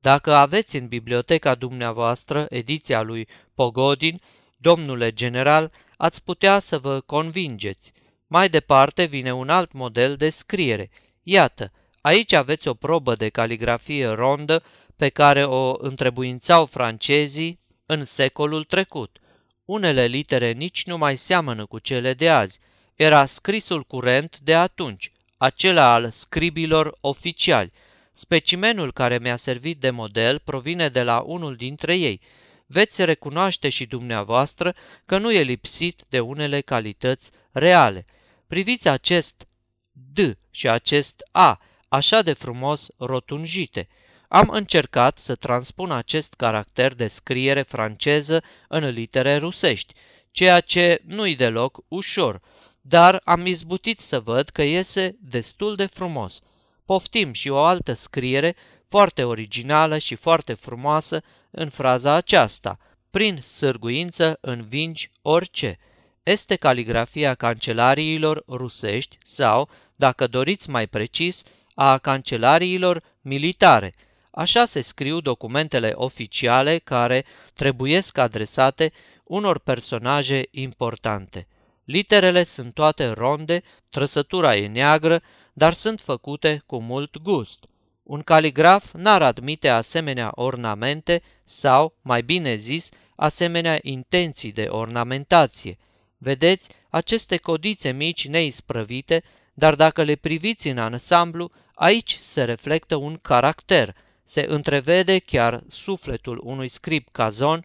[0.00, 4.20] Dacă aveți în biblioteca dumneavoastră ediția lui Pogodin,
[4.56, 7.92] domnule general, ați putea să vă convingeți.
[8.26, 10.90] Mai departe vine un alt model de scriere.
[11.22, 14.62] Iată, aici aveți o probă de caligrafie rondă
[14.96, 19.18] pe care o întrebuințau francezii în secolul trecut.
[19.64, 22.58] Unele litere nici nu mai seamănă cu cele de azi.
[22.94, 27.72] Era scrisul curent de atunci, acela al scribilor oficiali.
[28.12, 32.20] Specimenul care mi-a servit de model provine de la unul dintre ei.
[32.66, 38.06] Veți recunoaște și dumneavoastră că nu e lipsit de unele calități reale.
[38.46, 39.46] Priviți acest
[39.92, 40.18] D
[40.50, 43.88] și acest A, așa de frumos rotunjite.
[44.28, 49.94] Am încercat să transpun acest caracter de scriere franceză în litere rusești,
[50.30, 52.40] ceea ce nu-i deloc ușor,
[52.88, 56.40] dar am izbutit să văd că iese destul de frumos.
[56.84, 58.56] Poftim și o altă scriere
[58.88, 62.78] foarte originală și foarte frumoasă în fraza aceasta.
[63.10, 65.78] Prin sârguință învingi orice.
[66.22, 71.42] Este caligrafia cancelariilor rusești sau, dacă doriți mai precis,
[71.74, 73.94] a cancelariilor militare.
[74.30, 78.92] Așa se scriu documentele oficiale care trebuiesc adresate
[79.24, 81.46] unor personaje importante.
[81.86, 85.22] Literele sunt toate ronde, trăsătura e neagră,
[85.52, 87.64] dar sunt făcute cu mult gust.
[88.02, 95.78] Un caligraf n-ar admite asemenea ornamente sau, mai bine zis, asemenea intenții de ornamentație.
[96.18, 99.22] Vedeți, aceste codițe mici neisprăvite,
[99.54, 103.94] dar dacă le priviți în ansamblu, aici se reflectă un caracter,
[104.24, 107.64] se întrevede chiar sufletul unui scrip cazon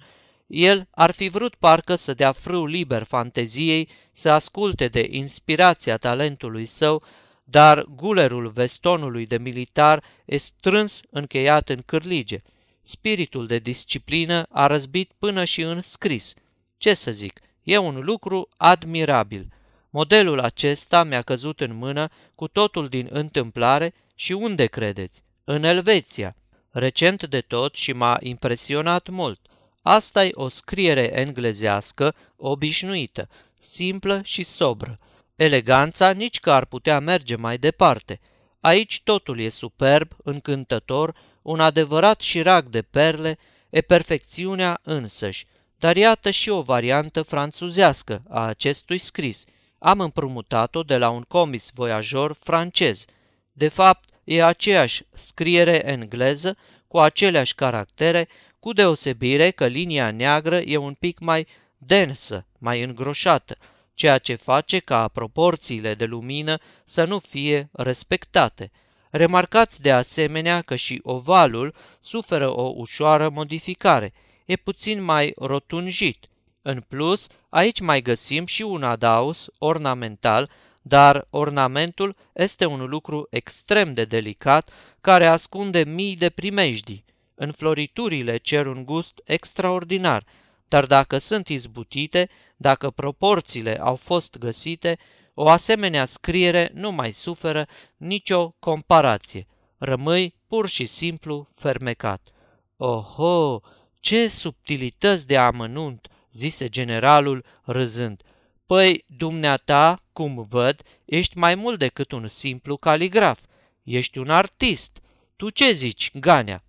[0.51, 6.65] el ar fi vrut parcă să dea frâu liber fanteziei, să asculte de inspirația talentului
[6.65, 7.03] său,
[7.43, 12.41] dar gulerul vestonului de militar e strâns încheiat în cârlige.
[12.81, 16.33] Spiritul de disciplină a răzbit până și în scris.
[16.77, 19.47] Ce să zic, e un lucru admirabil.
[19.89, 25.23] Modelul acesta mi-a căzut în mână cu totul din întâmplare și unde credeți?
[25.43, 26.35] În Elveția.
[26.69, 29.50] Recent de tot și m-a impresionat mult.
[29.81, 34.97] Asta e o scriere englezească obișnuită, simplă și sobră.
[35.35, 38.19] Eleganța nici că ar putea merge mai departe.
[38.59, 43.37] Aici totul e superb, încântător, un adevărat șirac de perle,
[43.69, 45.45] e perfecțiunea însăși.
[45.77, 49.43] Dar iată și o variantă franțuzească a acestui scris.
[49.79, 53.05] Am împrumutat-o de la un comis voiajor francez.
[53.51, 58.27] De fapt, e aceeași scriere engleză, cu aceleași caractere,
[58.61, 61.47] cu deosebire că linia neagră e un pic mai
[61.77, 63.57] densă, mai îngroșată,
[63.93, 68.71] ceea ce face ca proporțiile de lumină să nu fie respectate.
[69.11, 74.13] Remarcați de asemenea că și ovalul suferă o ușoară modificare,
[74.45, 76.29] e puțin mai rotunjit.
[76.61, 80.49] În plus, aici mai găsim și un adaus ornamental,
[80.81, 84.69] dar ornamentul este un lucru extrem de delicat
[85.01, 87.03] care ascunde mii de primejdii.
[87.43, 90.25] Înfloriturile cer un gust extraordinar,
[90.67, 94.97] dar dacă sunt izbutite, dacă proporțiile au fost găsite,
[95.33, 97.67] o asemenea scriere nu mai suferă
[97.97, 99.47] nicio comparație.
[99.77, 102.29] Rămâi pur și simplu fermecat.
[102.77, 103.61] Oho,
[103.99, 108.21] ce subtilități de amănunt, zise generalul râzând.
[108.65, 113.39] Păi, dumneata, cum văd, ești mai mult decât un simplu caligraf.
[113.83, 115.01] Ești un artist.
[115.35, 116.63] Tu ce zici, Ganea?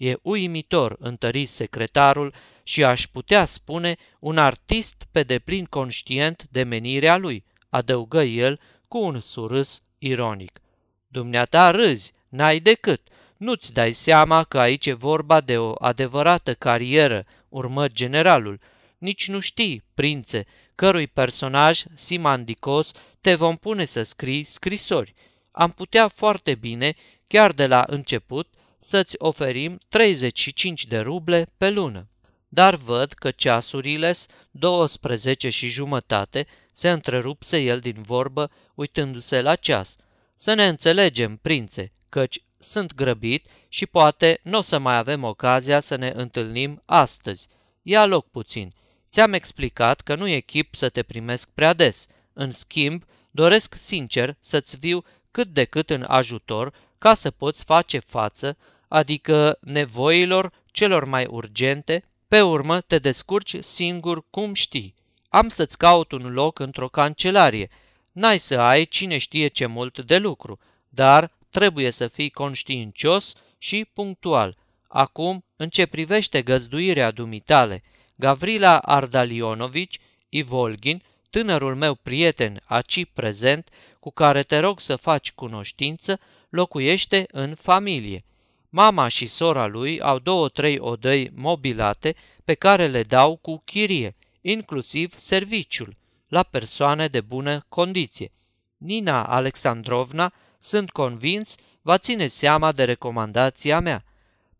[0.00, 7.16] E uimitor, întări secretarul și aș putea spune un artist pe deplin conștient de menirea
[7.16, 10.60] lui, adăugă el cu un surâs ironic.
[11.08, 13.00] Dumneata râzi, n-ai decât.
[13.36, 18.60] Nu-ți dai seama că aici e vorba de o adevărată carieră, urmă generalul.
[18.98, 25.14] Nici nu știi, prințe, cărui personaj simandicos te vom pune să scrii scrisori.
[25.50, 26.94] Am putea foarte bine,
[27.26, 28.48] chiar de la început,
[28.80, 32.08] să-ți oferim 35 de ruble pe lună.
[32.48, 34.14] Dar văd că ceasurile
[34.50, 39.96] 12 și jumătate, se întrerupse el din vorbă, uitându-se la ceas.
[40.34, 45.80] Să ne înțelegem, prințe, căci sunt grăbit și poate nu o să mai avem ocazia
[45.80, 47.48] să ne întâlnim astăzi.
[47.82, 48.72] Ia loc puțin.
[49.08, 52.06] Ți-am explicat că nu e chip să te primesc prea des.
[52.32, 57.98] În schimb, doresc sincer să-ți viu cât de cât în ajutor ca să poți face
[57.98, 58.56] față,
[58.88, 64.94] adică nevoilor celor mai urgente, pe urmă te descurci singur cum știi.
[65.28, 67.70] Am să-ți caut un loc într-o cancelarie.
[68.12, 73.86] N-ai să ai cine știe ce mult de lucru, dar trebuie să fii conștiincios și
[73.92, 74.56] punctual.
[74.88, 77.82] Acum, în ce privește găzduirea dumitale,
[78.14, 79.98] Gavrila Ardalionovici,
[80.28, 83.68] Ivolgin, tânărul meu prieten aci prezent,
[84.00, 86.20] cu care te rog să faci cunoștință,
[86.50, 88.24] locuiește în familie.
[88.68, 95.18] Mama și sora lui au două-trei odăi mobilate pe care le dau cu chirie, inclusiv
[95.18, 95.96] serviciul,
[96.28, 98.32] la persoane de bună condiție.
[98.76, 104.04] Nina Alexandrovna, sunt convins, va ține seama de recomandația mea.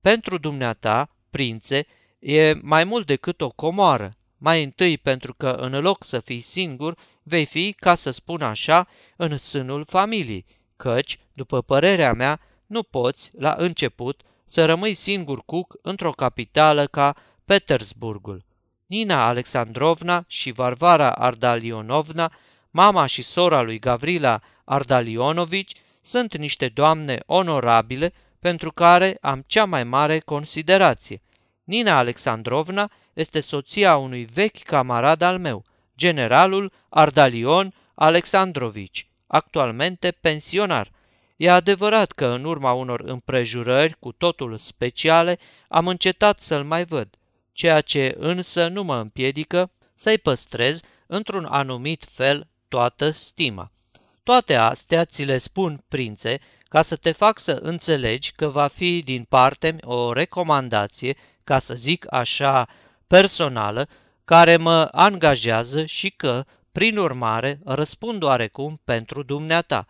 [0.00, 1.86] Pentru dumneata, prințe,
[2.18, 4.14] e mai mult decât o comoară.
[4.38, 8.88] Mai întâi pentru că în loc să fii singur, vei fi, ca să spun așa,
[9.16, 10.44] în sânul familiei,
[10.80, 17.16] căci, după părerea mea, nu poți, la început, să rămâi singur cuc într-o capitală ca
[17.44, 18.44] Petersburgul.
[18.86, 22.32] Nina Alexandrovna și Varvara Ardalionovna,
[22.70, 29.84] mama și sora lui Gavrila Ardalionovici, sunt niște doamne onorabile pentru care am cea mai
[29.84, 31.22] mare considerație.
[31.64, 35.64] Nina Alexandrovna este soția unui vechi camarad al meu,
[35.96, 40.90] generalul Ardalion Alexandrovici, actualmente pensionar.
[41.36, 47.08] E adevărat că în urma unor împrejurări cu totul speciale am încetat să-l mai văd,
[47.52, 53.72] ceea ce însă nu mă împiedică să-i păstrez într-un anumit fel toată stima.
[54.22, 59.02] Toate astea ți le spun, prințe, ca să te fac să înțelegi că va fi
[59.02, 62.68] din parte o recomandație, ca să zic așa,
[63.06, 63.88] personală,
[64.24, 69.86] care mă angajează și că, prin urmare, răspund oarecum pentru dumneata.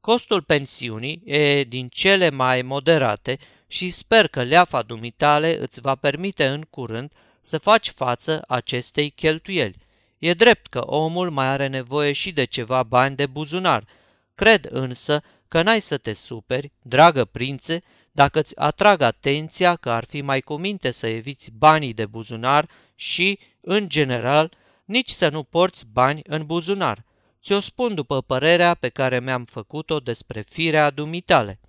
[0.00, 6.46] Costul pensiunii e din cele mai moderate și sper că leafa dumitale îți va permite
[6.46, 9.76] în curând să faci față acestei cheltuieli.
[10.18, 13.86] E drept că omul mai are nevoie și de ceva bani de buzunar.
[14.34, 20.04] Cred însă că n-ai să te superi, dragă prințe, dacă îți atrag atenția că ar
[20.04, 24.52] fi mai cuminte să eviți banii de buzunar și, în general,
[24.90, 27.04] nici să nu porți bani în buzunar.
[27.42, 31.60] Ți-o spun după părerea pe care mi-am făcut-o despre firea dumitale.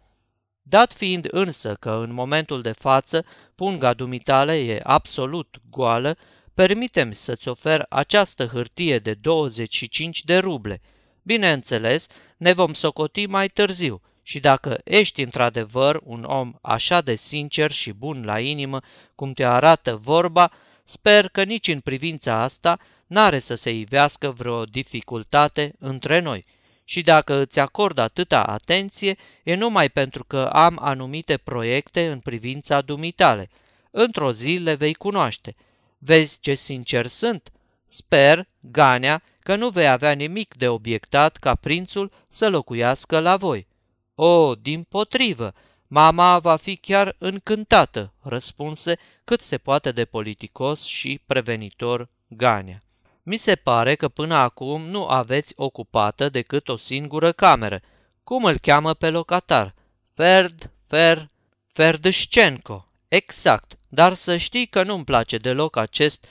[0.61, 6.17] Dat fiind însă că în momentul de față punga dumitale e absolut goală,
[6.53, 10.81] permitem să-ți ofer această hârtie de 25 de ruble.
[11.23, 12.05] Bineînțeles,
[12.37, 17.91] ne vom socoti mai târziu și dacă ești într-adevăr un om așa de sincer și
[17.91, 18.79] bun la inimă
[19.15, 20.51] cum te arată vorba,
[20.91, 26.45] sper că nici în privința asta n-are să se ivească vreo dificultate între noi.
[26.83, 32.81] Și dacă îți acord atâta atenție, e numai pentru că am anumite proiecte în privința
[32.81, 33.49] dumitale.
[33.91, 35.55] Într-o zi le vei cunoaște–
[36.03, 37.51] Vezi ce sincer sunt?
[37.85, 43.67] Sper, Ganea, că nu vei avea nimic de obiectat ca prințul să locuiască la voi.
[44.15, 45.53] O, din potrivă,
[45.93, 52.81] mama va fi chiar încântată, răspunse cât se poate de politicos și prevenitor Ganea.
[53.23, 57.79] Mi se pare că până acum nu aveți ocupată decât o singură cameră.
[58.23, 59.73] Cum îl cheamă pe locatar?
[60.13, 61.29] Ferd, Fer,
[61.73, 62.87] Ferdășcenco.
[63.07, 66.27] Exact, dar să știi că nu-mi place deloc acest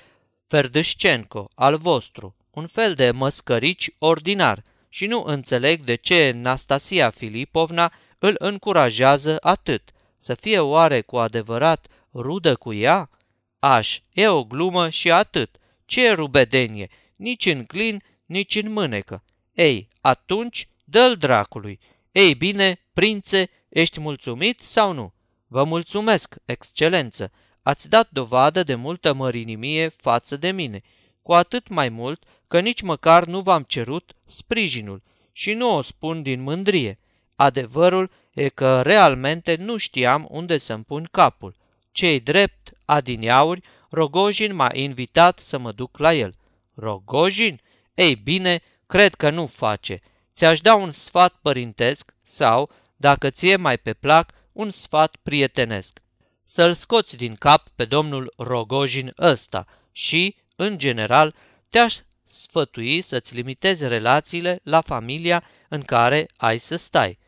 [0.47, 7.93] Ferdâșcenco al vostru, un fel de măscărici ordinar și nu înțeleg de ce Nastasia Filipovna
[8.21, 9.91] îl încurajează atât.
[10.17, 13.11] Să fie oare cu adevărat rudă cu ea?
[13.59, 15.57] Aș, e o glumă și atât.
[15.85, 19.23] Ce rubedenie, nici în clin, nici în mânecă.
[19.55, 21.81] Ei, atunci, dă-l dracului.
[22.13, 25.13] Ei bine, prințe, ești mulțumit sau nu?
[25.47, 30.83] Vă mulțumesc, excelență, ați dat dovadă de multă mărinimie față de mine,
[31.23, 35.03] cu atât mai mult că nici măcar nu v-am cerut sprijinul
[35.33, 36.99] și nu o spun din mândrie.
[37.41, 41.57] Adevărul e că realmente nu știam unde să-mi pun capul.
[41.93, 43.61] Cei drept, adineauri,
[43.91, 46.35] Rogojin m-a invitat să mă duc la el.
[46.75, 47.61] Rogojin?
[47.95, 50.01] Ei bine, cred că nu face.
[50.35, 56.01] Ți-aș da un sfat părintesc sau, dacă ție mai pe plac, un sfat prietenesc.
[56.43, 61.35] Să-l scoți din cap pe domnul Rogojin ăsta și, în general,
[61.71, 67.19] te-aș sfătui să-ți limitezi relațiile la familia în care ai să stai.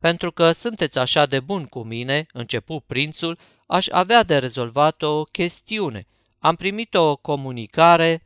[0.00, 5.24] Pentru că sunteți așa de bun cu mine, începu prințul, aș avea de rezolvat o
[5.24, 6.06] chestiune.
[6.38, 8.24] Am primit o comunicare...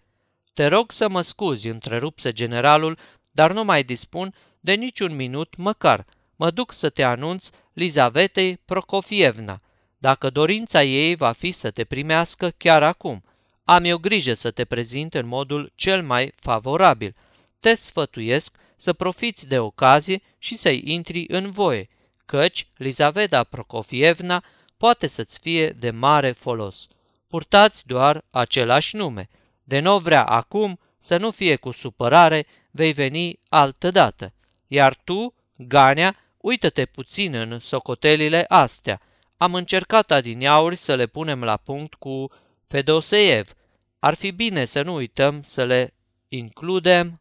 [0.55, 2.99] Te rog să mă scuzi, întrerupse generalul,
[3.31, 6.05] dar nu mai dispun de niciun minut măcar.
[6.37, 9.61] Mă duc să te anunț Lizavetei Prokofievna,
[9.99, 13.25] dacă dorința ei va fi să te primească chiar acum.
[13.64, 17.14] Am eu grijă să te prezint în modul cel mai favorabil.
[17.61, 21.89] Te sfătuiesc să profiți de ocazie și să-i intri în voie,
[22.25, 24.45] căci Lizaveta Prokofievna
[24.77, 26.89] poate să-ți fie de mare folos.
[27.29, 29.29] Purtați doar același nume.
[29.64, 34.33] De nu vrea acum să nu fie cu supărare, vei veni altădată.
[34.66, 39.01] Iar tu, Ganea, uită-te puțin în socotelile astea.
[39.37, 42.31] Am încercat adineauri să le punem la punct cu
[42.66, 43.53] Fedoseev.
[43.99, 45.95] Ar fi bine să nu uităm să le
[46.29, 47.20] includem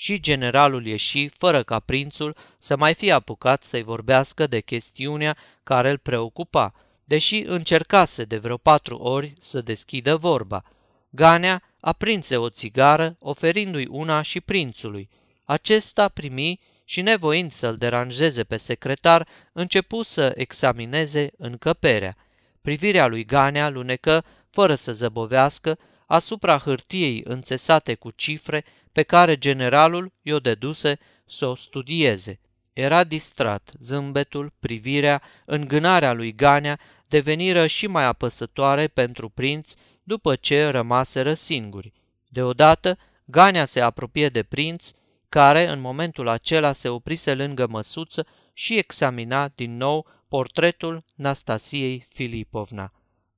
[0.00, 5.90] și generalul ieși fără ca prințul să mai fie apucat să-i vorbească de chestiunea care
[5.90, 6.74] îl preocupa,
[7.04, 10.62] deși încercase de vreo patru ori să deschidă vorba.
[11.10, 15.08] Ganea aprinse o țigară, oferindu-i una și prințului.
[15.44, 22.16] Acesta primi și, nevoind să-l deranjeze pe secretar, începu să examineze încăperea.
[22.60, 28.64] Privirea lui Ganea lunecă, fără să zăbovească, asupra hârtiei înțesate cu cifre
[28.98, 32.40] pe care generalul i-o deduse să o studieze.
[32.72, 36.78] Era distrat, zâmbetul, privirea, îngânarea lui Ganea
[37.08, 39.72] deveniră și mai apăsătoare pentru prinț
[40.02, 41.92] după ce rămaseră singuri.
[42.28, 44.90] Deodată, Ganea se apropie de prinț,
[45.28, 52.92] care în momentul acela se oprise lângă măsuță și examina din nou portretul Nastasiei Filipovna.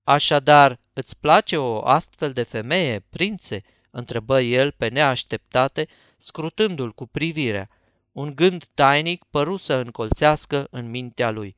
[0.04, 7.68] Așadar, îți place o astfel de femeie, prințe?" Întrebă el pe neașteptate, scrutându-l cu privirea.
[8.12, 11.56] Un gând tainic păru să încolțească în mintea lui.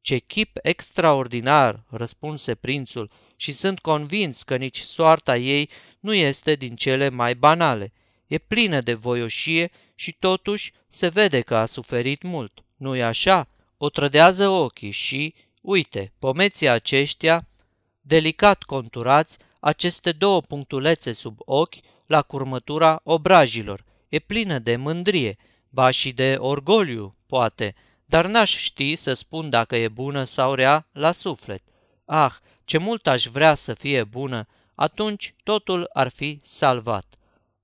[0.00, 5.70] Ce chip extraordinar, răspunse prințul, și sunt convins că nici soarta ei
[6.00, 7.92] nu este din cele mai banale.
[8.26, 12.64] E plină de voioșie și totuși se vede că a suferit mult.
[12.76, 13.48] Nu-i așa?
[13.76, 17.48] O trădează ochii și, uite, pomeții aceștia,
[18.00, 21.74] delicat conturați, aceste două punctulețe sub ochi,
[22.06, 23.84] la curmătura obrajilor.
[24.08, 25.36] E plină de mândrie,
[25.68, 30.86] ba și de orgoliu, poate, dar n-aș ști să spun dacă e bună sau rea
[30.92, 31.62] la suflet.
[32.04, 32.32] Ah,
[32.64, 37.14] ce mult aș vrea să fie bună, atunci totul ar fi salvat.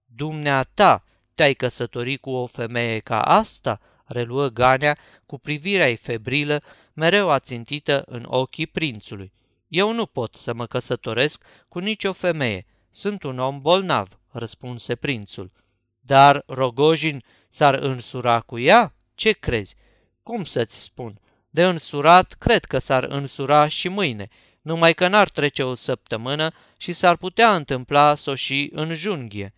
[0.04, 7.30] Dumneata, te-ai căsătorit cu o femeie ca asta?" reluă Ganea cu privirea ei febrilă, mereu
[7.30, 9.32] ațintită în ochii prințului.
[9.68, 12.66] Eu nu pot să mă căsătoresc cu nicio femeie.
[12.90, 15.52] Sunt un om bolnav, răspunse prințul.
[16.00, 18.94] Dar Rogojin s-ar însura cu ea?
[19.14, 19.76] Ce crezi?
[20.22, 21.20] Cum să-ți spun?
[21.50, 24.28] De însurat, cred că s-ar însura și mâine,
[24.62, 29.54] numai că n-ar trece o săptămână și s-ar putea întâmpla să o și înjunghie.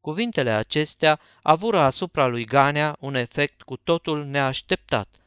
[0.00, 5.08] Cuvintele acestea avură asupra lui Ganea un efect cu totul neașteptat–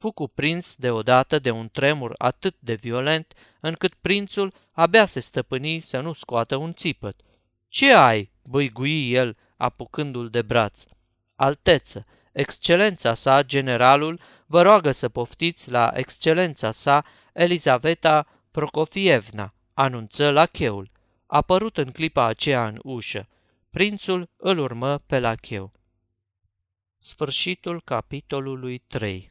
[0.00, 6.00] fu cuprins deodată de un tremur atât de violent, încât prințul abia se stăpâni să
[6.00, 7.20] nu scoată un țipăt.
[7.68, 10.82] Ce ai?" băigui el, apucându-l de braț.
[11.36, 20.46] Alteță, excelența sa, generalul, vă roagă să poftiți la excelența sa, Elizaveta Prokofievna, anunță la
[20.46, 20.90] cheul.
[21.26, 23.28] A părut în clipa aceea în ușă.
[23.70, 25.72] Prințul îl urmă pe la cheu.
[26.98, 29.30] Sfârșitul capitolului 3